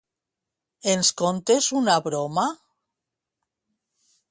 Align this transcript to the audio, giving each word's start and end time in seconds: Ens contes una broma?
Ens 0.93 1.11
contes 1.21 1.67
una 1.81 1.99
broma? 2.09 2.47